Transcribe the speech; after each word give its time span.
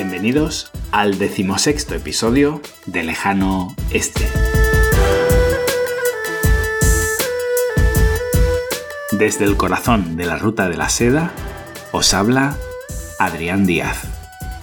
Bienvenidos 0.00 0.70
al 0.92 1.18
decimosexto 1.18 1.96
episodio 1.96 2.62
de 2.86 3.02
Lejano 3.02 3.74
Este. 3.90 4.28
Desde 9.10 9.44
el 9.44 9.56
corazón 9.56 10.16
de 10.16 10.24
la 10.24 10.38
Ruta 10.38 10.68
de 10.68 10.76
la 10.76 10.88
Seda 10.88 11.32
os 11.90 12.14
habla 12.14 12.56
Adrián 13.18 13.66
Díaz, 13.66 14.04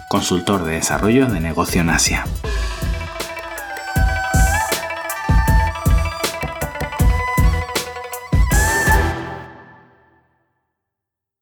consultor 0.07 0.63
de 0.63 0.75
desarrollo 0.75 1.27
de 1.27 1.41
negocio 1.41 1.81
en 1.81 1.89
Asia. 1.89 2.23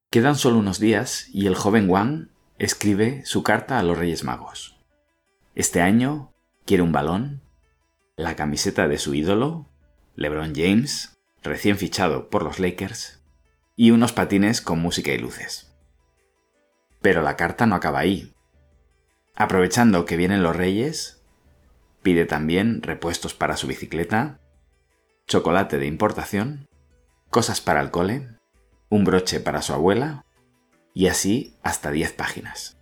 Quedan 0.10 0.36
solo 0.36 0.58
unos 0.58 0.80
días 0.80 1.28
y 1.32 1.46
el 1.46 1.54
joven 1.54 1.88
Wang 1.88 2.33
escribe 2.64 3.26
su 3.26 3.44
carta 3.44 3.78
a 3.78 3.84
los 3.84 3.98
Reyes 3.98 4.24
Magos. 4.24 4.78
Este 5.54 5.82
año 5.82 6.32
quiere 6.66 6.82
un 6.82 6.94
balón, 6.94 7.42
la 8.16 8.38
camiseta 8.38 8.88
de 8.88 8.98
su 8.98 9.14
ídolo, 9.14 9.68
LeBron 10.16 10.54
James, 10.56 11.18
recién 11.42 11.78
fichado 11.78 12.30
por 12.30 12.44
los 12.44 12.60
Lakers, 12.60 13.22
y 13.76 13.92
unos 13.92 14.14
patines 14.14 14.62
con 14.62 14.80
música 14.80 15.12
y 15.12 15.18
luces. 15.18 15.76
Pero 17.02 17.22
la 17.22 17.36
carta 17.36 17.66
no 17.66 17.76
acaba 17.76 18.00
ahí. 18.00 18.34
Aprovechando 19.36 20.06
que 20.06 20.16
vienen 20.16 20.42
los 20.42 20.56
Reyes, 20.56 21.22
pide 22.02 22.26
también 22.26 22.82
repuestos 22.82 23.34
para 23.34 23.58
su 23.58 23.68
bicicleta, 23.68 24.40
chocolate 25.28 25.80
de 25.80 25.88
importación, 25.88 26.70
cosas 27.30 27.60
para 27.60 27.82
el 27.82 27.92
cole, 27.92 28.30
un 28.88 29.04
broche 29.04 29.42
para 29.42 29.62
su 29.62 29.74
abuela 29.74 30.24
y 30.94 31.08
así 31.08 31.56
hasta 31.64 31.92
10 31.92 32.14
páginas. 32.14 32.78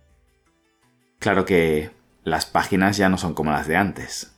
Claro 1.18 1.44
que 1.44 1.90
las 2.24 2.46
páginas 2.46 2.96
ya 2.96 3.08
no 3.08 3.18
son 3.18 3.34
como 3.34 3.52
las 3.52 3.66
de 3.66 3.76
antes. 3.76 4.36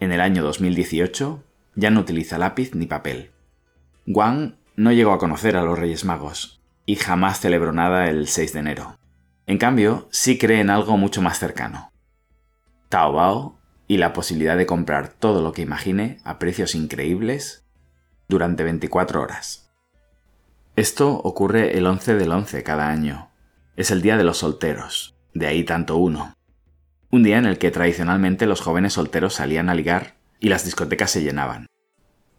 En 0.00 0.12
el 0.12 0.20
año 0.20 0.42
2018 0.42 1.42
ya 1.74 1.90
no 1.90 2.00
utiliza 2.00 2.38
lápiz 2.38 2.74
ni 2.74 2.86
papel. 2.86 3.30
Wang 4.06 4.56
no 4.76 4.92
llegó 4.92 5.12
a 5.12 5.18
conocer 5.18 5.56
a 5.56 5.62
los 5.62 5.78
Reyes 5.78 6.04
Magos 6.04 6.60
y 6.86 6.96
jamás 6.96 7.40
celebró 7.40 7.72
nada 7.72 8.08
el 8.08 8.28
6 8.28 8.52
de 8.52 8.60
enero. 8.60 8.98
En 9.46 9.58
cambio, 9.58 10.08
sí 10.10 10.38
cree 10.38 10.60
en 10.60 10.70
algo 10.70 10.96
mucho 10.96 11.22
más 11.22 11.38
cercano. 11.38 11.92
Taobao 12.88 13.58
y 13.86 13.98
la 13.98 14.12
posibilidad 14.12 14.56
de 14.56 14.66
comprar 14.66 15.08
todo 15.08 15.42
lo 15.42 15.52
que 15.52 15.62
imagine 15.62 16.18
a 16.24 16.38
precios 16.38 16.74
increíbles 16.74 17.64
durante 18.28 18.64
24 18.64 19.20
horas. 19.20 19.63
Esto 20.76 21.20
ocurre 21.22 21.78
el 21.78 21.86
11 21.86 22.16
del 22.16 22.32
11 22.32 22.64
cada 22.64 22.88
año. 22.88 23.30
Es 23.76 23.92
el 23.92 24.02
día 24.02 24.16
de 24.16 24.24
los 24.24 24.38
solteros, 24.38 25.14
de 25.32 25.46
ahí 25.46 25.62
tanto 25.62 25.96
uno. 25.96 26.34
Un 27.12 27.22
día 27.22 27.38
en 27.38 27.46
el 27.46 27.58
que 27.58 27.70
tradicionalmente 27.70 28.46
los 28.46 28.60
jóvenes 28.60 28.94
solteros 28.94 29.34
salían 29.34 29.68
a 29.68 29.76
ligar 29.76 30.16
y 30.40 30.48
las 30.48 30.64
discotecas 30.64 31.12
se 31.12 31.22
llenaban. 31.22 31.66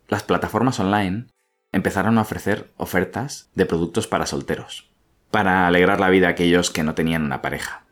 Las 0.09 0.23
plataformas 0.23 0.81
online 0.81 1.27
empezaron 1.71 2.17
a 2.17 2.23
ofrecer 2.23 2.73
ofertas 2.75 3.49
de 3.55 3.65
productos 3.65 4.05
para 4.05 4.25
solteros, 4.25 4.91
para 5.31 5.65
alegrar 5.65 6.01
la 6.01 6.09
vida 6.09 6.27
a 6.27 6.31
aquellos 6.31 6.71
que 6.71 6.83
no 6.83 6.93
tenían 6.93 7.23
una 7.23 7.41
pareja. 7.41 7.85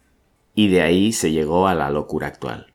Y 0.55 0.67
de 0.67 0.81
ahí 0.81 1.13
se 1.13 1.31
llegó 1.31 1.69
a 1.69 1.73
la 1.73 1.89
locura 1.89 2.27
actual. 2.27 2.72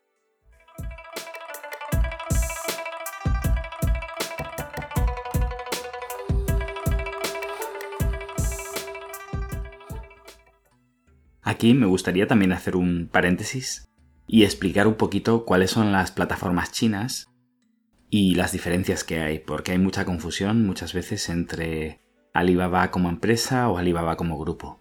Aquí 11.49 11.73
me 11.73 11.87
gustaría 11.87 12.27
también 12.27 12.51
hacer 12.51 12.75
un 12.75 13.09
paréntesis 13.11 13.89
y 14.27 14.43
explicar 14.43 14.85
un 14.85 14.93
poquito 14.93 15.45
cuáles 15.45 15.71
son 15.71 15.91
las 15.91 16.11
plataformas 16.11 16.71
chinas 16.71 17.31
y 18.11 18.35
las 18.35 18.51
diferencias 18.51 19.03
que 19.03 19.19
hay, 19.19 19.39
porque 19.39 19.71
hay 19.71 19.79
mucha 19.79 20.05
confusión 20.05 20.67
muchas 20.67 20.93
veces 20.93 21.27
entre 21.27 22.01
Alibaba 22.35 22.91
como 22.91 23.09
empresa 23.09 23.67
o 23.67 23.79
Alibaba 23.79 24.15
como 24.15 24.37
grupo. 24.37 24.79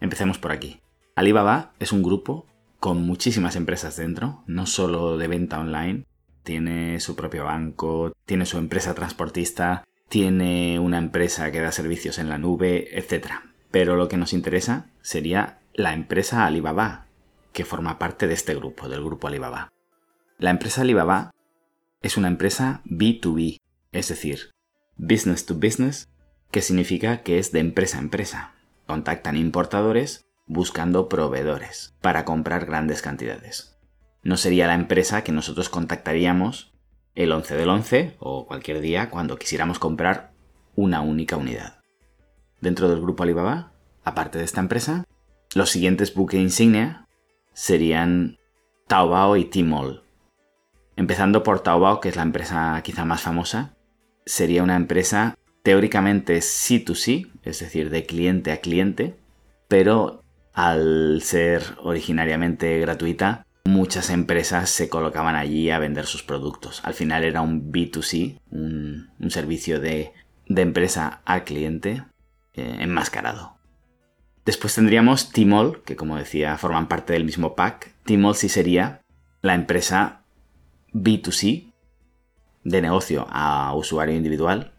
Empecemos 0.00 0.38
por 0.38 0.52
aquí. 0.52 0.80
Alibaba 1.16 1.74
es 1.80 1.92
un 1.92 2.02
grupo 2.02 2.46
con 2.80 3.06
muchísimas 3.06 3.54
empresas 3.54 3.98
dentro, 3.98 4.42
no 4.46 4.64
solo 4.64 5.18
de 5.18 5.28
venta 5.28 5.60
online, 5.60 6.06
tiene 6.44 6.98
su 6.98 7.14
propio 7.14 7.44
banco, 7.44 8.14
tiene 8.24 8.46
su 8.46 8.56
empresa 8.56 8.94
transportista, 8.94 9.84
tiene 10.08 10.78
una 10.78 10.96
empresa 10.96 11.52
que 11.52 11.60
da 11.60 11.72
servicios 11.72 12.18
en 12.18 12.30
la 12.30 12.38
nube, 12.38 12.98
etc. 12.98 13.32
Pero 13.70 13.96
lo 13.96 14.08
que 14.08 14.16
nos 14.16 14.32
interesa 14.32 14.86
sería 15.02 15.58
la 15.76 15.92
empresa 15.92 16.46
Alibaba, 16.46 17.06
que 17.52 17.66
forma 17.66 17.98
parte 17.98 18.26
de 18.26 18.32
este 18.32 18.54
grupo, 18.54 18.88
del 18.88 19.04
grupo 19.04 19.28
Alibaba. 19.28 19.74
La 20.38 20.48
empresa 20.48 20.80
Alibaba 20.80 21.32
es 22.00 22.16
una 22.16 22.28
empresa 22.28 22.80
B2B, 22.86 23.60
es 23.92 24.08
decir, 24.08 24.52
business 24.96 25.44
to 25.44 25.54
business, 25.54 26.08
que 26.50 26.62
significa 26.62 27.22
que 27.22 27.38
es 27.38 27.52
de 27.52 27.60
empresa 27.60 27.98
a 27.98 28.00
empresa. 28.00 28.54
Contactan 28.86 29.36
importadores 29.36 30.24
buscando 30.46 31.10
proveedores 31.10 31.94
para 32.00 32.24
comprar 32.24 32.64
grandes 32.64 33.02
cantidades. 33.02 33.76
No 34.22 34.38
sería 34.38 34.66
la 34.68 34.74
empresa 34.74 35.24
que 35.24 35.32
nosotros 35.32 35.68
contactaríamos 35.68 36.72
el 37.14 37.32
11 37.32 37.54
del 37.54 37.68
11 37.68 38.16
o 38.18 38.46
cualquier 38.46 38.80
día 38.80 39.10
cuando 39.10 39.36
quisiéramos 39.36 39.78
comprar 39.78 40.32
una 40.74 41.02
única 41.02 41.36
unidad. 41.36 41.80
Dentro 42.62 42.88
del 42.88 43.02
grupo 43.02 43.24
Alibaba, 43.24 43.72
aparte 44.04 44.38
de 44.38 44.44
esta 44.44 44.60
empresa, 44.60 45.04
los 45.56 45.70
siguientes 45.70 46.12
buques 46.12 46.38
insignia 46.38 47.06
serían 47.54 48.36
Taobao 48.88 49.38
y 49.38 49.46
Tmall. 49.46 50.02
Empezando 50.96 51.42
por 51.42 51.60
Taobao, 51.60 52.00
que 52.00 52.10
es 52.10 52.16
la 52.16 52.24
empresa 52.24 52.78
quizá 52.84 53.06
más 53.06 53.22
famosa, 53.22 53.74
sería 54.26 54.62
una 54.62 54.76
empresa 54.76 55.38
teóricamente 55.62 56.38
C2C, 56.40 57.30
es 57.42 57.60
decir, 57.60 57.88
de 57.88 58.04
cliente 58.04 58.52
a 58.52 58.60
cliente, 58.60 59.16
pero 59.66 60.22
al 60.52 61.22
ser 61.22 61.62
originariamente 61.78 62.78
gratuita, 62.78 63.46
muchas 63.64 64.10
empresas 64.10 64.68
se 64.68 64.90
colocaban 64.90 65.36
allí 65.36 65.70
a 65.70 65.78
vender 65.78 66.04
sus 66.04 66.22
productos. 66.22 66.82
Al 66.84 66.92
final 66.92 67.24
era 67.24 67.40
un 67.40 67.72
B2C, 67.72 68.38
un, 68.50 69.08
servicio 69.30 69.80
de, 69.80 70.12
empresa 70.48 71.22
a 71.24 71.44
cliente 71.44 72.04
eh, 72.52 72.76
enmascarado. 72.80 73.55
Después 74.46 74.76
tendríamos 74.76 75.32
Tmall, 75.32 75.82
que 75.82 75.96
como 75.96 76.16
decía 76.16 76.56
forman 76.56 76.86
parte 76.86 77.12
del 77.12 77.24
mismo 77.24 77.56
pack. 77.56 77.92
Tmall 78.04 78.36
sí 78.36 78.48
sería 78.48 79.02
la 79.42 79.54
empresa 79.54 80.22
B2C 80.92 81.72
de 82.62 82.80
negocio 82.80 83.26
a 83.28 83.74
usuario 83.74 84.14
individual, 84.14 84.72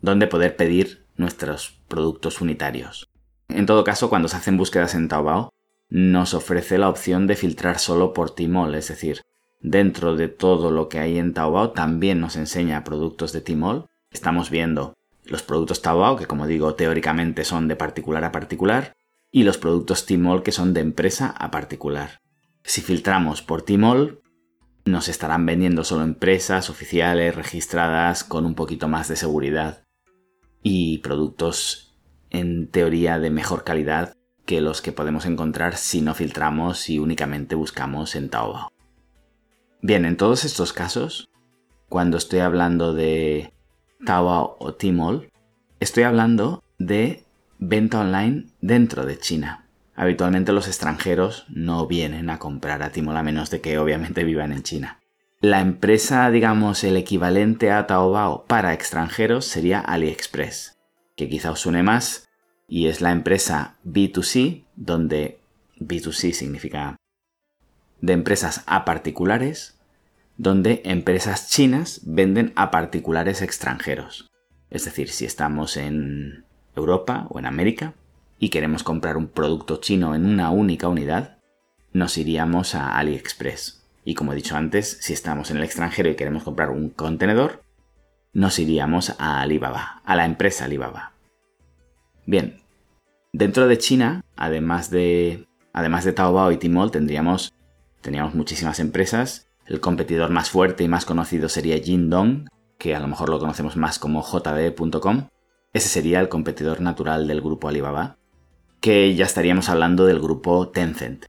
donde 0.00 0.26
poder 0.26 0.56
pedir 0.56 1.06
nuestros 1.16 1.78
productos 1.86 2.40
unitarios. 2.40 3.08
En 3.48 3.64
todo 3.66 3.84
caso, 3.84 4.08
cuando 4.08 4.26
se 4.26 4.38
hacen 4.38 4.56
búsquedas 4.56 4.96
en 4.96 5.06
Taobao, 5.06 5.50
nos 5.88 6.34
ofrece 6.34 6.76
la 6.76 6.88
opción 6.88 7.28
de 7.28 7.36
filtrar 7.36 7.78
solo 7.78 8.12
por 8.12 8.34
Tmall, 8.34 8.74
es 8.74 8.88
decir, 8.88 9.22
dentro 9.60 10.16
de 10.16 10.26
todo 10.26 10.72
lo 10.72 10.88
que 10.88 10.98
hay 10.98 11.18
en 11.18 11.32
Taobao 11.32 11.70
también 11.70 12.20
nos 12.20 12.34
enseña 12.34 12.82
productos 12.82 13.32
de 13.32 13.40
Tmall. 13.40 13.86
Estamos 14.10 14.50
viendo 14.50 14.94
los 15.26 15.42
productos 15.42 15.82
Taobao, 15.82 16.16
que 16.16 16.26
como 16.26 16.46
digo, 16.46 16.74
teóricamente 16.74 17.44
son 17.44 17.68
de 17.68 17.76
particular 17.76 18.24
a 18.24 18.32
particular, 18.32 18.92
y 19.30 19.42
los 19.42 19.58
productos 19.58 20.06
Tmall 20.06 20.42
que 20.42 20.52
son 20.52 20.72
de 20.72 20.80
empresa 20.80 21.28
a 21.28 21.50
particular. 21.50 22.20
Si 22.62 22.80
filtramos 22.80 23.42
por 23.42 23.62
Tmall, 23.62 24.20
nos 24.84 25.08
estarán 25.08 25.46
vendiendo 25.46 25.84
solo 25.84 26.04
empresas 26.04 26.70
oficiales 26.70 27.34
registradas 27.34 28.24
con 28.24 28.46
un 28.46 28.54
poquito 28.54 28.88
más 28.88 29.08
de 29.08 29.16
seguridad 29.16 29.84
y 30.62 30.98
productos 30.98 31.96
en 32.30 32.68
teoría 32.68 33.18
de 33.18 33.30
mejor 33.30 33.64
calidad 33.64 34.14
que 34.44 34.60
los 34.60 34.80
que 34.80 34.92
podemos 34.92 35.26
encontrar 35.26 35.76
si 35.76 36.00
no 36.00 36.14
filtramos 36.14 36.88
y 36.88 36.98
únicamente 36.98 37.56
buscamos 37.56 38.14
en 38.14 38.30
Taobao. 38.30 38.72
Bien, 39.82 40.04
en 40.04 40.16
todos 40.16 40.44
estos 40.44 40.72
casos, 40.72 41.28
cuando 41.88 42.16
estoy 42.16 42.40
hablando 42.40 42.94
de 42.94 43.52
Taobao 44.04 44.56
o 44.58 44.74
Tmall, 44.74 45.30
estoy 45.80 46.04
hablando 46.04 46.62
de 46.78 47.24
venta 47.58 48.00
online 48.00 48.46
dentro 48.60 49.06
de 49.06 49.18
China. 49.18 49.66
Habitualmente 49.94 50.52
los 50.52 50.68
extranjeros 50.68 51.46
no 51.48 51.86
vienen 51.86 52.28
a 52.28 52.38
comprar 52.38 52.82
a 52.82 52.90
Tmall 52.90 53.16
a 53.16 53.22
menos 53.22 53.50
de 53.50 53.60
que 53.60 53.78
obviamente 53.78 54.24
vivan 54.24 54.52
en 54.52 54.62
China. 54.62 55.00
La 55.40 55.60
empresa, 55.60 56.30
digamos, 56.30 56.84
el 56.84 56.96
equivalente 56.96 57.70
a 57.70 57.86
Taobao 57.86 58.44
para 58.46 58.74
extranjeros 58.74 59.46
sería 59.46 59.80
AliExpress, 59.80 60.76
que 61.16 61.28
quizá 61.28 61.50
os 61.50 61.60
suene 61.60 61.82
más, 61.82 62.28
y 62.68 62.88
es 62.88 63.00
la 63.00 63.12
empresa 63.12 63.76
B2C, 63.84 64.64
donde 64.76 65.38
B2C 65.78 66.32
significa 66.32 66.96
de 68.00 68.12
empresas 68.12 68.62
a 68.66 68.84
particulares, 68.84 69.75
donde 70.36 70.82
empresas 70.84 71.48
chinas 71.48 72.00
venden 72.04 72.52
a 72.56 72.70
particulares 72.70 73.42
extranjeros. 73.42 74.28
Es 74.70 74.84
decir, 74.84 75.08
si 75.08 75.24
estamos 75.24 75.76
en 75.76 76.44
Europa 76.74 77.26
o 77.30 77.38
en 77.38 77.46
América 77.46 77.94
y 78.38 78.50
queremos 78.50 78.82
comprar 78.82 79.16
un 79.16 79.28
producto 79.28 79.78
chino 79.78 80.14
en 80.14 80.26
una 80.26 80.50
única 80.50 80.88
unidad, 80.88 81.38
nos 81.92 82.18
iríamos 82.18 82.74
a 82.74 82.96
AliExpress. 82.98 83.84
Y 84.04 84.14
como 84.14 84.32
he 84.32 84.36
dicho 84.36 84.56
antes, 84.56 84.98
si 85.00 85.12
estamos 85.12 85.50
en 85.50 85.56
el 85.56 85.64
extranjero 85.64 86.10
y 86.10 86.16
queremos 86.16 86.44
comprar 86.44 86.70
un 86.70 86.90
contenedor, 86.90 87.62
nos 88.32 88.58
iríamos 88.58 89.14
a 89.18 89.40
Alibaba, 89.40 90.02
a 90.04 90.14
la 90.14 90.26
empresa 90.26 90.66
Alibaba. 90.66 91.12
Bien, 92.26 92.60
dentro 93.32 93.66
de 93.66 93.78
China, 93.78 94.22
además 94.36 94.90
de, 94.90 95.46
además 95.72 96.04
de 96.04 96.12
Taobao 96.12 96.52
y 96.52 96.58
Tmall, 96.58 96.90
tendríamos, 96.90 97.54
teníamos 98.02 98.34
muchísimas 98.34 98.78
empresas. 98.78 99.45
El 99.66 99.80
competidor 99.80 100.30
más 100.30 100.50
fuerte 100.50 100.84
y 100.84 100.88
más 100.88 101.04
conocido 101.04 101.48
sería 101.48 101.78
Jingdong, 101.78 102.46
que 102.78 102.94
a 102.94 103.00
lo 103.00 103.08
mejor 103.08 103.28
lo 103.28 103.40
conocemos 103.40 103.76
más 103.76 103.98
como 103.98 104.22
JD.com. 104.22 105.28
Ese 105.72 105.88
sería 105.88 106.20
el 106.20 106.28
competidor 106.28 106.80
natural 106.80 107.26
del 107.26 107.40
grupo 107.40 107.68
Alibaba, 107.68 108.16
que 108.80 109.14
ya 109.16 109.24
estaríamos 109.24 109.68
hablando 109.68 110.06
del 110.06 110.20
grupo 110.20 110.68
Tencent, 110.68 111.26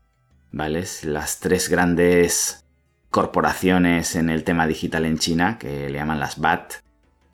¿vale? 0.51 0.85
Las 1.03 1.39
tres 1.39 1.67
grandes 1.67 2.67
corporaciones 3.09 4.15
en 4.15 4.29
el 4.29 4.43
tema 4.43 4.67
digital 4.67 5.05
en 5.05 5.17
China, 5.17 5.57
que 5.57 5.89
le 5.89 5.97
llaman 5.97 6.19
las 6.19 6.39
BAT, 6.39 6.73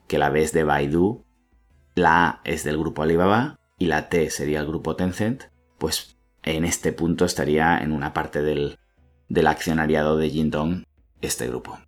que 0.08 0.16
la 0.18 0.30
B 0.30 0.42
es 0.42 0.52
de 0.52 0.64
Baidu, 0.64 1.24
la 1.94 2.26
A 2.26 2.40
es 2.44 2.64
del 2.64 2.78
grupo 2.78 3.02
Alibaba 3.02 3.58
y 3.78 3.86
la 3.86 4.08
T 4.08 4.30
sería 4.30 4.60
el 4.60 4.66
grupo 4.66 4.96
Tencent, 4.96 5.44
pues 5.78 6.16
en 6.42 6.64
este 6.64 6.92
punto 6.92 7.26
estaría 7.26 7.78
en 7.78 7.92
una 7.92 8.14
parte 8.14 8.40
del, 8.40 8.78
del 9.28 9.46
accionariado 9.46 10.16
de 10.16 10.30
Jingdong 10.30 10.84
este 11.26 11.46
grupo. 11.46 11.78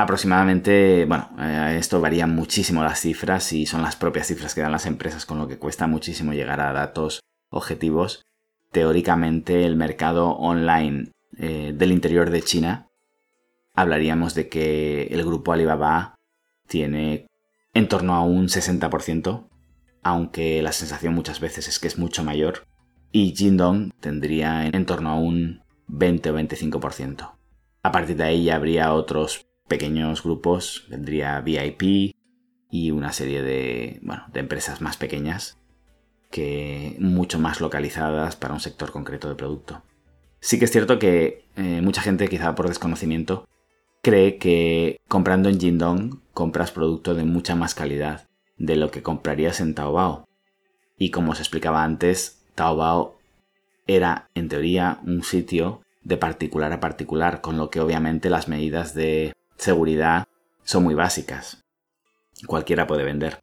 Aproximadamente, 0.00 1.04
bueno, 1.04 1.28
eh, 1.38 1.76
esto 1.78 2.00
varía 2.00 2.26
muchísimo 2.26 2.82
las 2.82 3.00
cifras 3.00 3.52
y 3.52 3.66
son 3.66 3.82
las 3.82 3.96
propias 3.96 4.28
cifras 4.28 4.54
que 4.54 4.62
dan 4.62 4.72
las 4.72 4.86
empresas, 4.86 5.26
con 5.26 5.38
lo 5.38 5.46
que 5.46 5.58
cuesta 5.58 5.86
muchísimo 5.86 6.32
llegar 6.32 6.60
a 6.60 6.72
datos 6.72 7.20
objetivos. 7.50 8.24
Teóricamente, 8.72 9.66
el 9.66 9.76
mercado 9.76 10.30
online 10.30 11.12
eh, 11.36 11.72
del 11.74 11.92
interior 11.92 12.30
de 12.30 12.40
China, 12.40 12.88
hablaríamos 13.74 14.34
de 14.34 14.48
que 14.48 15.02
el 15.10 15.22
grupo 15.22 15.52
Alibaba 15.52 16.14
tiene 16.66 17.26
en 17.74 17.88
torno 17.88 18.14
a 18.14 18.22
un 18.22 18.48
60%, 18.48 19.48
aunque 20.02 20.62
la 20.62 20.72
sensación 20.72 21.14
muchas 21.14 21.40
veces 21.40 21.68
es 21.68 21.78
que 21.78 21.88
es 21.88 21.98
mucho 21.98 22.24
mayor, 22.24 22.64
y 23.12 23.34
Jingdong 23.36 23.90
tendría 24.00 24.66
en 24.66 24.86
torno 24.86 25.10
a 25.10 25.16
un 25.16 25.62
20 25.88 26.30
o 26.30 26.38
25%. 26.38 27.39
A 27.82 27.92
partir 27.92 28.16
de 28.16 28.24
ahí 28.24 28.44
ya 28.44 28.56
habría 28.56 28.92
otros 28.92 29.46
pequeños 29.68 30.22
grupos, 30.22 30.84
vendría 30.88 31.40
VIP 31.40 32.14
y 32.70 32.90
una 32.90 33.12
serie 33.12 33.42
de, 33.42 34.00
bueno, 34.02 34.24
de 34.32 34.40
empresas 34.40 34.80
más 34.80 34.96
pequeñas 34.96 35.58
que 36.30 36.96
mucho 37.00 37.38
más 37.38 37.60
localizadas 37.60 38.36
para 38.36 38.54
un 38.54 38.60
sector 38.60 38.92
concreto 38.92 39.28
de 39.28 39.34
producto. 39.34 39.82
Sí 40.40 40.58
que 40.58 40.66
es 40.66 40.70
cierto 40.70 40.98
que 40.98 41.44
eh, 41.56 41.80
mucha 41.82 42.02
gente, 42.02 42.28
quizá 42.28 42.54
por 42.54 42.68
desconocimiento, 42.68 43.46
cree 44.02 44.38
que 44.38 45.00
comprando 45.08 45.48
en 45.48 45.58
Jingdong 45.58 46.20
compras 46.32 46.70
producto 46.70 47.14
de 47.14 47.24
mucha 47.24 47.54
más 47.54 47.74
calidad 47.74 48.28
de 48.56 48.76
lo 48.76 48.90
que 48.90 49.02
comprarías 49.02 49.60
en 49.60 49.74
Taobao. 49.74 50.26
Y 50.96 51.10
como 51.10 51.32
os 51.32 51.40
explicaba 51.40 51.82
antes, 51.82 52.42
Taobao 52.54 53.18
era 53.86 54.28
en 54.34 54.48
teoría 54.48 55.00
un 55.04 55.22
sitio 55.24 55.82
de 56.02 56.16
particular 56.16 56.72
a 56.72 56.80
particular, 56.80 57.40
con 57.40 57.56
lo 57.56 57.70
que 57.70 57.80
obviamente 57.80 58.30
las 58.30 58.48
medidas 58.48 58.94
de 58.94 59.34
seguridad 59.56 60.26
son 60.64 60.84
muy 60.84 60.94
básicas. 60.94 61.64
Cualquiera 62.46 62.86
puede 62.86 63.04
vender. 63.04 63.42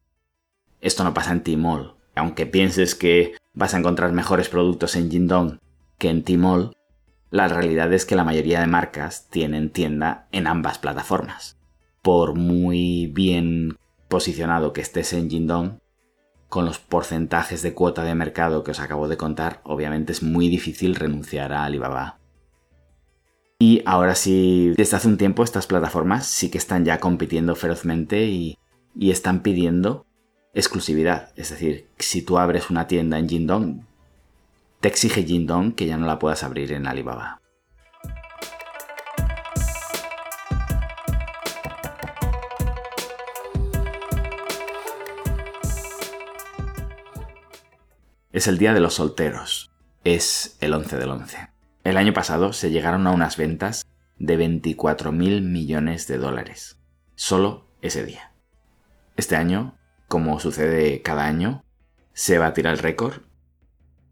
Esto 0.81 1.03
no 1.03 1.13
pasa 1.13 1.31
en 1.31 1.43
Tmall. 1.43 1.95
Aunque 2.15 2.45
pienses 2.45 2.95
que 2.95 3.35
vas 3.53 3.73
a 3.73 3.77
encontrar 3.77 4.11
mejores 4.11 4.49
productos 4.49 4.95
en 4.95 5.11
Jingdong 5.11 5.59
que 5.97 6.09
en 6.09 6.23
Tmall, 6.23 6.75
la 7.29 7.47
realidad 7.47 7.91
es 7.93 8.05
que 8.05 8.15
la 8.15 8.23
mayoría 8.23 8.59
de 8.59 8.67
marcas 8.67 9.27
tienen 9.29 9.71
tienda 9.71 10.27
en 10.31 10.47
ambas 10.47 10.79
plataformas. 10.79 11.57
Por 12.01 12.35
muy 12.35 13.07
bien 13.07 13.77
posicionado 14.07 14.73
que 14.73 14.81
estés 14.81 15.13
en 15.13 15.29
Jingdong, 15.29 15.79
con 16.47 16.65
los 16.65 16.79
porcentajes 16.79 17.61
de 17.61 17.73
cuota 17.73 18.03
de 18.03 18.15
mercado 18.15 18.63
que 18.63 18.71
os 18.71 18.79
acabo 18.79 19.07
de 19.07 19.17
contar, 19.17 19.59
obviamente 19.63 20.13
es 20.13 20.23
muy 20.23 20.47
difícil 20.47 20.95
renunciar 20.95 21.51
a 21.51 21.65
Alibaba. 21.65 22.16
Y 23.59 23.81
ahora 23.87 24.13
sí, 24.13 24.73
desde 24.77 24.97
hace 24.97 25.07
un 25.07 25.17
tiempo 25.17 25.43
estas 25.43 25.65
plataformas 25.65 26.27
sí 26.27 26.51
que 26.51 26.59
están 26.59 26.85
ya 26.85 26.99
compitiendo 26.99 27.55
ferozmente 27.55 28.25
y, 28.25 28.59
están 28.99 29.41
pidiendo 29.41 30.05
exclusividad. 30.53 31.31
Es 31.35 31.49
decir, 31.49 31.87
si 31.97 32.21
tú 32.21 32.37
abres 32.37 32.69
una 32.69 32.87
tienda 32.87 33.17
en 33.17 33.27
Jingdong, 33.27 33.81
te 34.79 34.87
exige 34.87 35.23
Jingdong 35.23 35.73
que 35.73 35.87
ya 35.87 35.97
no 35.97 36.05
la 36.05 36.19
puedas 36.19 36.43
abrir 36.43 36.71
en 36.71 36.85
Alibaba. 36.85 37.41
Es 48.31 48.47
el 48.47 48.59
día 48.59 48.75
de 48.75 48.81
los 48.81 48.93
solteros. 48.93 49.71
Es 50.03 50.57
el 50.61 50.73
11 50.73 50.97
del 50.97 51.09
11. 51.09 51.56
El 51.87 51.95
año 51.95 52.11
pasado 52.11 52.51
se 52.51 52.69
llegaron 52.69 53.07
a 53.07 53.11
unas 53.11 53.37
ventas 53.37 53.85
de 54.17 54.35
24 54.35 55.13
mil 55.13 55.41
millones 55.41 56.05
de 56.05 56.17
dólares. 56.17 56.81
Solo 57.15 57.71
ese 57.81 58.03
día. 58.03 58.33
Este 59.15 59.37
año, 59.37 59.77
como 60.09 60.41
sucede 60.41 61.01
cada 61.01 61.23
año, 61.23 61.63
se 62.11 62.39
batirá 62.39 62.71
el 62.71 62.79
récord 62.79 63.21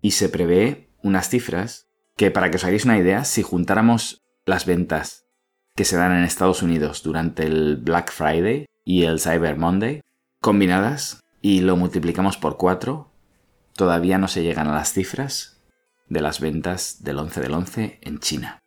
y 0.01 0.11
se 0.11 0.29
prevé 0.29 0.89
unas 1.03 1.27
cifras 1.27 1.89
que, 2.15 2.31
para 2.31 2.49
que 2.49 2.55
os 2.55 2.63
hagáis 2.63 2.85
una 2.85 2.97
idea, 2.97 3.25
si 3.25 3.41
juntáramos 3.41 4.23
las 4.45 4.65
ventas 4.65 5.25
que 5.75 5.83
se 5.83 5.97
dan 5.97 6.13
en 6.13 6.23
Estados 6.23 6.63
Unidos 6.63 7.03
durante 7.03 7.43
el 7.43 7.75
Black 7.75 8.13
Friday 8.13 8.67
y 8.85 9.03
el 9.03 9.19
Cyber 9.19 9.57
Monday, 9.57 9.99
combinadas, 10.39 11.19
y 11.41 11.59
lo 11.59 11.75
multiplicamos 11.75 12.37
por 12.37 12.55
4, 12.55 13.11
todavía 13.73 14.17
no 14.17 14.29
se 14.29 14.43
llegan 14.43 14.69
a 14.69 14.75
las 14.75 14.93
cifras 14.93 15.54
de 16.07 16.21
las 16.21 16.39
ventas 16.39 17.03
del 17.03 17.19
11 17.19 17.41
del 17.41 17.53
11 17.53 17.99
en 18.01 18.19
China. 18.19 18.63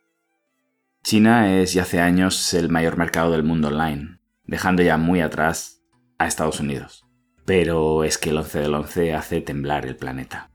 China 1.03 1.55
es 1.57 1.73
ya 1.73 1.83
hace 1.83 2.01
años 2.01 2.53
el 2.55 2.69
mayor 2.69 2.97
mercado 2.97 3.31
del 3.33 3.43
mundo 3.43 3.69
online, 3.69 4.21
dejando 4.45 4.83
ya 4.83 4.99
muy 4.99 5.21
atrás 5.21 5.83
a 6.19 6.27
Estados 6.27 6.61
Unidos. 6.61 7.07
Pero 7.45 8.05
es 8.05 8.19
que 8.19 8.31
el 8.31 8.39
11 8.39 8.61
del 8.61 8.75
11 8.75 9.15
hace 9.15 9.41
temblar 9.41 9.87
el 9.87 9.97
planeta. 9.97 10.51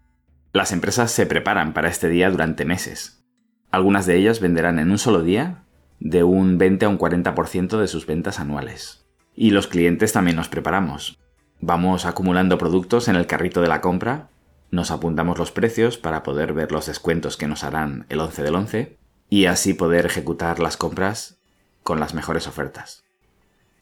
Las 0.51 0.71
empresas 0.71 1.11
se 1.11 1.25
preparan 1.25 1.73
para 1.73 1.89
este 1.89 2.09
día 2.09 2.29
durante 2.29 2.65
meses. 2.65 3.25
Algunas 3.71 4.05
de 4.05 4.17
ellas 4.17 4.39
venderán 4.39 4.77
en 4.77 4.91
un 4.91 4.99
solo 4.99 5.23
día 5.23 5.63
de 5.99 6.23
un 6.23 6.57
20 6.57 6.85
a 6.85 6.89
un 6.89 6.99
40% 6.99 7.79
de 7.79 7.87
sus 7.87 8.05
ventas 8.05 8.39
anuales. 8.39 9.07
Y 9.33 9.49
los 9.49 9.67
clientes 9.67 10.13
también 10.13 10.37
nos 10.37 10.49
preparamos. 10.49 11.17
Vamos 11.59 12.05
acumulando 12.05 12.57
productos 12.57 13.07
en 13.07 13.15
el 13.15 13.25
carrito 13.25 13.61
de 13.61 13.69
la 13.69 13.81
compra, 13.81 14.29
nos 14.73 14.89
apuntamos 14.89 15.37
los 15.37 15.51
precios 15.51 15.99
para 15.99 16.23
poder 16.23 16.51
ver 16.51 16.71
los 16.71 16.87
descuentos 16.87 17.37
que 17.37 17.47
nos 17.47 17.63
harán 17.63 18.07
el 18.09 18.19
11 18.19 18.41
del 18.41 18.55
11 18.55 18.97
y 19.29 19.45
así 19.45 19.75
poder 19.75 20.07
ejecutar 20.07 20.59
las 20.59 20.77
compras 20.77 21.37
con 21.83 21.99
las 21.99 22.15
mejores 22.15 22.47
ofertas. 22.47 23.03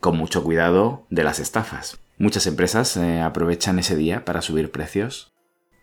Con 0.02 0.18
mucho 0.18 0.44
cuidado 0.44 1.08
de 1.10 1.24
las 1.24 1.40
estafas. 1.40 1.98
Muchas 2.18 2.46
empresas 2.46 2.98
eh, 2.98 3.22
aprovechan 3.22 3.80
ese 3.80 3.96
día 3.96 4.26
para 4.26 4.42
subir 4.42 4.70
precios 4.70 5.32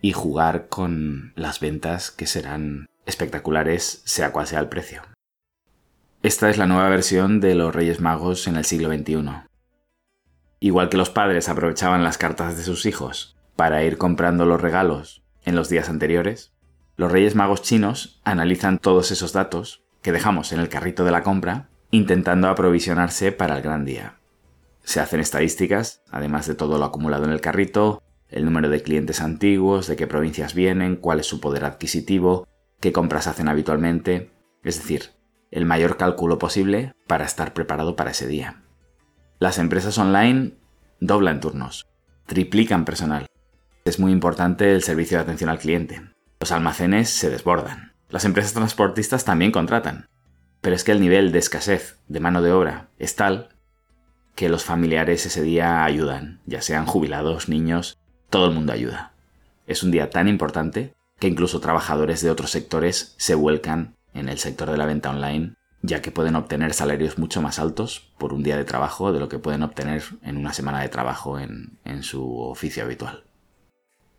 y 0.02 0.12
jugar 0.12 0.68
con 0.68 1.32
las 1.36 1.58
ventas 1.58 2.10
que 2.10 2.26
serán 2.26 2.84
espectaculares 3.06 4.02
sea 4.04 4.30
cual 4.30 4.46
sea 4.46 4.60
el 4.60 4.68
precio. 4.68 5.00
Esta 6.22 6.50
es 6.50 6.58
la 6.58 6.66
nueva 6.66 6.90
versión 6.90 7.40
de 7.40 7.54
los 7.54 7.74
Reyes 7.74 8.00
Magos 8.00 8.46
en 8.46 8.56
el 8.56 8.66
siglo 8.66 8.92
XXI. 8.92 9.24
Igual 10.60 10.90
que 10.90 10.98
los 10.98 11.08
padres 11.08 11.48
aprovechaban 11.48 12.04
las 12.04 12.18
cartas 12.18 12.58
de 12.58 12.62
sus 12.62 12.84
hijos 12.84 13.37
para 13.58 13.82
ir 13.82 13.98
comprando 13.98 14.46
los 14.46 14.60
regalos 14.60 15.24
en 15.44 15.56
los 15.56 15.68
días 15.68 15.88
anteriores, 15.88 16.52
los 16.94 17.10
Reyes 17.10 17.34
Magos 17.34 17.60
chinos 17.60 18.20
analizan 18.22 18.78
todos 18.78 19.10
esos 19.10 19.32
datos 19.32 19.82
que 20.00 20.12
dejamos 20.12 20.52
en 20.52 20.60
el 20.60 20.68
carrito 20.68 21.04
de 21.04 21.10
la 21.10 21.24
compra 21.24 21.68
intentando 21.90 22.46
aprovisionarse 22.46 23.32
para 23.32 23.56
el 23.56 23.62
gran 23.62 23.84
día. 23.84 24.20
Se 24.84 25.00
hacen 25.00 25.18
estadísticas, 25.18 26.04
además 26.08 26.46
de 26.46 26.54
todo 26.54 26.78
lo 26.78 26.84
acumulado 26.84 27.24
en 27.24 27.32
el 27.32 27.40
carrito, 27.40 28.00
el 28.28 28.44
número 28.44 28.68
de 28.68 28.80
clientes 28.80 29.20
antiguos, 29.20 29.88
de 29.88 29.96
qué 29.96 30.06
provincias 30.06 30.54
vienen, 30.54 30.94
cuál 30.94 31.18
es 31.18 31.26
su 31.26 31.40
poder 31.40 31.64
adquisitivo, 31.64 32.46
qué 32.78 32.92
compras 32.92 33.26
hacen 33.26 33.48
habitualmente, 33.48 34.30
es 34.62 34.78
decir, 34.78 35.14
el 35.50 35.66
mayor 35.66 35.96
cálculo 35.96 36.38
posible 36.38 36.92
para 37.08 37.24
estar 37.24 37.54
preparado 37.54 37.96
para 37.96 38.12
ese 38.12 38.28
día. 38.28 38.62
Las 39.40 39.58
empresas 39.58 39.98
online 39.98 40.52
doblan 41.00 41.40
turnos, 41.40 41.88
triplican 42.26 42.84
personal. 42.84 43.26
Es 43.88 43.98
muy 43.98 44.12
importante 44.12 44.74
el 44.74 44.82
servicio 44.82 45.16
de 45.16 45.22
atención 45.22 45.48
al 45.48 45.58
cliente. 45.58 46.02
Los 46.40 46.52
almacenes 46.52 47.08
se 47.08 47.30
desbordan. 47.30 47.94
Las 48.10 48.26
empresas 48.26 48.52
transportistas 48.52 49.24
también 49.24 49.50
contratan. 49.50 50.08
Pero 50.60 50.76
es 50.76 50.84
que 50.84 50.92
el 50.92 51.00
nivel 51.00 51.32
de 51.32 51.38
escasez 51.38 51.98
de 52.06 52.20
mano 52.20 52.42
de 52.42 52.52
obra 52.52 52.90
es 52.98 53.16
tal 53.16 53.48
que 54.34 54.50
los 54.50 54.62
familiares 54.62 55.24
ese 55.24 55.40
día 55.40 55.84
ayudan, 55.84 56.42
ya 56.44 56.60
sean 56.60 56.84
jubilados, 56.84 57.48
niños, 57.48 57.96
todo 58.28 58.48
el 58.48 58.54
mundo 58.54 58.74
ayuda. 58.74 59.14
Es 59.66 59.82
un 59.82 59.90
día 59.90 60.10
tan 60.10 60.28
importante 60.28 60.92
que 61.18 61.28
incluso 61.28 61.60
trabajadores 61.60 62.20
de 62.20 62.30
otros 62.30 62.50
sectores 62.50 63.14
se 63.16 63.34
vuelcan 63.34 63.96
en 64.12 64.28
el 64.28 64.36
sector 64.38 64.70
de 64.70 64.76
la 64.76 64.84
venta 64.84 65.08
online, 65.08 65.54
ya 65.80 66.02
que 66.02 66.10
pueden 66.10 66.36
obtener 66.36 66.74
salarios 66.74 67.16
mucho 67.16 67.40
más 67.40 67.58
altos 67.58 68.12
por 68.18 68.34
un 68.34 68.42
día 68.42 68.58
de 68.58 68.66
trabajo 68.66 69.14
de 69.14 69.20
lo 69.20 69.30
que 69.30 69.38
pueden 69.38 69.62
obtener 69.62 70.02
en 70.22 70.36
una 70.36 70.52
semana 70.52 70.82
de 70.82 70.90
trabajo 70.90 71.38
en, 71.38 71.78
su 72.02 72.38
oficio 72.38 72.84
habitual. 72.84 73.24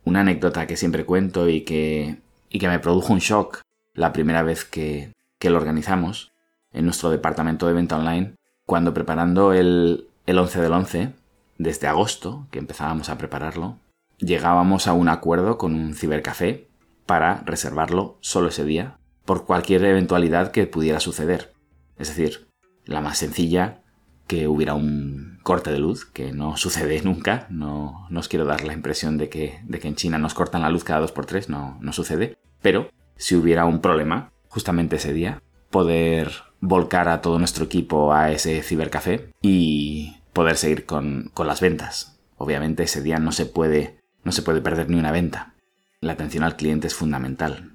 Una 0.04 0.20
anécdota 0.20 0.66
que 0.66 0.76
siempre 0.76 1.04
cuento 1.04 1.48
y 1.48 1.62
que, 1.62 2.20
y 2.48 2.58
que 2.58 2.68
me 2.68 2.78
produjo 2.78 3.12
un 3.12 3.18
shock 3.18 3.60
la 3.94 4.12
primera 4.12 4.42
vez 4.42 4.64
que, 4.64 5.12
que 5.38 5.50
lo 5.50 5.58
organizamos 5.58 6.32
en 6.72 6.84
nuestro 6.84 7.10
departamento 7.10 7.66
de 7.66 7.72
venta 7.72 7.98
online, 7.98 8.34
cuando 8.66 8.94
preparando 8.94 9.52
el, 9.52 10.08
el 10.26 10.38
11 10.38 10.60
del 10.60 10.72
11, 10.72 11.12
desde 11.58 11.86
agosto, 11.88 12.46
que 12.50 12.58
empezábamos 12.58 13.08
a 13.08 13.18
prepararlo, 13.18 13.78
llegábamos 14.18 14.86
a 14.86 14.92
un 14.92 15.08
acuerdo 15.08 15.58
con 15.58 15.74
un 15.74 15.94
cibercafé 15.94 16.68
para 17.06 17.42
reservarlo 17.44 18.16
solo 18.20 18.48
ese 18.48 18.64
día 18.64 18.98
por 19.24 19.44
cualquier 19.44 19.84
eventualidad 19.84 20.50
que 20.50 20.66
pudiera 20.66 21.00
suceder. 21.00 21.52
Es 21.98 22.08
decir, 22.08 22.48
la 22.84 23.00
más 23.00 23.18
sencilla, 23.18 23.82
que 24.26 24.48
hubiera 24.48 24.74
un 24.74 25.29
corte 25.42 25.70
de 25.70 25.78
luz, 25.78 26.04
que 26.04 26.32
no 26.32 26.56
sucede 26.56 27.00
nunca, 27.02 27.46
no, 27.50 28.06
os 28.14 28.28
quiero 28.28 28.44
dar 28.44 28.64
la 28.64 28.72
impresión 28.72 29.18
de 29.18 29.28
que, 29.28 29.60
de 29.64 29.78
que 29.78 29.88
en 29.88 29.96
China 29.96 30.18
nos 30.18 30.34
cortan 30.34 30.62
la 30.62 30.70
luz 30.70 30.84
cada 30.84 31.00
dos 31.00 31.12
por 31.12 31.26
tres, 31.26 31.48
no, 31.48 31.78
no 31.80 31.92
sucede, 31.92 32.36
pero 32.62 32.90
si 33.16 33.34
hubiera 33.36 33.64
un 33.64 33.80
problema, 33.80 34.32
justamente 34.48 34.96
ese 34.96 35.12
día, 35.12 35.42
poder 35.70 36.32
volcar 36.60 37.08
a 37.08 37.20
todo 37.20 37.38
nuestro 37.38 37.64
equipo 37.64 38.12
a 38.12 38.32
ese 38.32 38.62
cibercafé 38.62 39.30
y 39.40 40.16
poder 40.32 40.56
seguir 40.56 40.84
con, 40.84 41.30
con 41.34 41.46
las 41.46 41.60
ventas. 41.60 42.18
Obviamente 42.36 42.82
ese 42.82 43.02
día 43.02 43.18
no 43.18 43.32
se 43.32 43.46
puede 43.46 44.00
no 44.24 44.32
se 44.32 44.42
puede 44.42 44.60
perder 44.60 44.90
ni 44.90 44.98
una 44.98 45.12
venta. 45.12 45.54
La 46.00 46.12
atención 46.12 46.44
al 46.44 46.56
cliente 46.56 46.86
es 46.86 46.94
fundamental. 46.94 47.72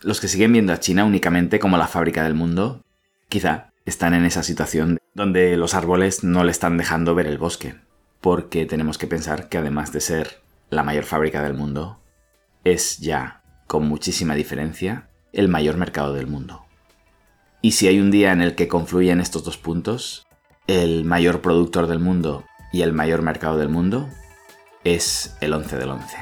Los 0.00 0.20
que 0.20 0.28
siguen 0.28 0.52
viendo 0.52 0.72
a 0.72 0.80
China 0.80 1.04
únicamente 1.04 1.58
como 1.58 1.76
la 1.76 1.88
fábrica 1.88 2.22
del 2.22 2.34
mundo, 2.34 2.84
quizá 3.28 3.72
están 3.86 4.14
en 4.14 4.24
esa 4.24 4.42
situación 4.42 4.98
donde 5.14 5.56
los 5.56 5.74
árboles 5.74 6.24
no 6.24 6.44
le 6.44 6.50
están 6.50 6.76
dejando 6.76 7.14
ver 7.14 7.26
el 7.26 7.38
bosque, 7.38 7.76
porque 8.20 8.66
tenemos 8.66 8.98
que 8.98 9.06
pensar 9.06 9.48
que 9.48 9.58
además 9.58 9.92
de 9.92 10.00
ser 10.00 10.42
la 10.68 10.82
mayor 10.82 11.04
fábrica 11.04 11.42
del 11.42 11.54
mundo, 11.54 12.02
es 12.64 12.98
ya, 12.98 13.42
con 13.68 13.88
muchísima 13.88 14.34
diferencia, 14.34 15.08
el 15.32 15.48
mayor 15.48 15.76
mercado 15.76 16.12
del 16.12 16.26
mundo. 16.26 16.66
Y 17.62 17.72
si 17.72 17.86
hay 17.86 18.00
un 18.00 18.10
día 18.10 18.32
en 18.32 18.42
el 18.42 18.56
que 18.56 18.68
confluyen 18.68 19.20
estos 19.20 19.44
dos 19.44 19.56
puntos, 19.56 20.26
el 20.66 21.04
mayor 21.04 21.40
productor 21.40 21.86
del 21.86 22.00
mundo 22.00 22.44
y 22.72 22.82
el 22.82 22.92
mayor 22.92 23.22
mercado 23.22 23.56
del 23.56 23.68
mundo, 23.68 24.08
es 24.82 25.36
el 25.40 25.52
11 25.52 25.76
del 25.76 25.90
11. 25.90 26.16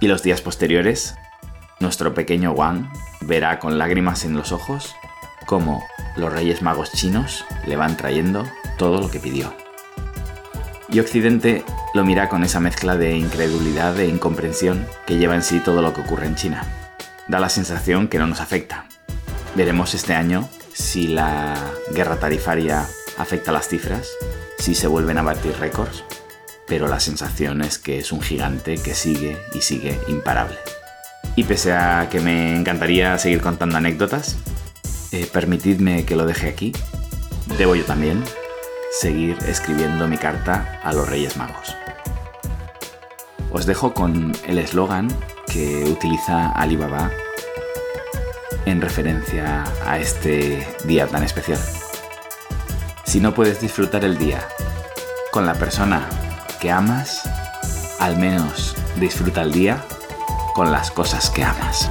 Y 0.00 0.06
los 0.06 0.22
días 0.22 0.40
posteriores, 0.40 1.16
nuestro 1.80 2.14
pequeño 2.14 2.52
Wang 2.52 2.88
verá 3.20 3.58
con 3.58 3.78
lágrimas 3.78 4.24
en 4.24 4.34
los 4.34 4.52
ojos 4.52 4.94
cómo 5.52 5.86
los 6.16 6.32
Reyes 6.32 6.62
Magos 6.62 6.92
chinos 6.92 7.44
le 7.66 7.76
van 7.76 7.98
trayendo 7.98 8.50
todo 8.78 9.02
lo 9.02 9.10
que 9.10 9.20
pidió. 9.20 9.54
Y 10.88 10.98
Occidente 10.98 11.62
lo 11.92 12.06
mira 12.06 12.30
con 12.30 12.42
esa 12.42 12.58
mezcla 12.58 12.96
de 12.96 13.18
incredulidad 13.18 14.00
e 14.00 14.08
incomprensión 14.08 14.86
que 15.06 15.18
lleva 15.18 15.34
en 15.34 15.42
sí 15.42 15.60
todo 15.60 15.82
lo 15.82 15.92
que 15.92 16.00
ocurre 16.00 16.24
en 16.24 16.36
China. 16.36 16.64
Da 17.28 17.38
la 17.38 17.50
sensación 17.50 18.08
que 18.08 18.18
no 18.18 18.26
nos 18.26 18.40
afecta. 18.40 18.86
Veremos 19.54 19.92
este 19.92 20.14
año 20.14 20.48
si 20.72 21.06
la 21.06 21.54
guerra 21.94 22.16
tarifaria 22.16 22.86
afecta 23.18 23.52
las 23.52 23.68
cifras, 23.68 24.08
si 24.58 24.74
se 24.74 24.86
vuelven 24.86 25.18
a 25.18 25.22
batir 25.22 25.54
récords 25.60 26.02
pero 26.66 26.88
la 26.88 27.00
sensación 27.00 27.60
es 27.60 27.76
que 27.76 27.98
es 27.98 28.12
un 28.12 28.22
gigante 28.22 28.76
que 28.78 28.94
sigue 28.94 29.36
y 29.52 29.60
sigue 29.60 30.00
imparable. 30.08 30.56
Y 31.36 31.44
pese 31.44 31.74
a 31.74 32.08
que 32.10 32.20
me 32.20 32.56
encantaría 32.56 33.18
seguir 33.18 33.42
contando 33.42 33.76
anécdotas, 33.76 34.38
eh, 35.12 35.28
permitidme 35.32 36.04
que 36.04 36.16
lo 36.16 36.26
deje 36.26 36.48
aquí. 36.48 36.72
Debo 37.58 37.74
yo 37.74 37.84
también 37.84 38.22
seguir 38.98 39.36
escribiendo 39.46 40.08
mi 40.08 40.16
carta 40.16 40.80
a 40.82 40.92
los 40.92 41.08
Reyes 41.08 41.36
Magos. 41.36 41.76
Os 43.50 43.66
dejo 43.66 43.92
con 43.92 44.32
el 44.46 44.58
eslogan 44.58 45.08
que 45.46 45.84
utiliza 45.84 46.50
Alibaba 46.52 47.10
en 48.64 48.80
referencia 48.80 49.64
a 49.86 49.98
este 49.98 50.66
día 50.84 51.06
tan 51.06 51.22
especial. 51.22 51.58
Si 53.04 53.20
no 53.20 53.34
puedes 53.34 53.60
disfrutar 53.60 54.04
el 54.04 54.16
día 54.16 54.46
con 55.30 55.44
la 55.44 55.54
persona 55.54 56.08
que 56.60 56.70
amas, 56.70 57.28
al 58.00 58.16
menos 58.16 58.74
disfruta 58.98 59.42
el 59.42 59.52
día 59.52 59.84
con 60.54 60.72
las 60.72 60.90
cosas 60.90 61.28
que 61.28 61.44
amas. 61.44 61.90